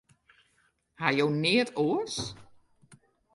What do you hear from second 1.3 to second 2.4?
neat oars?